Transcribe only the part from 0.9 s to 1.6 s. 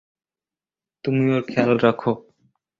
তুমি ওর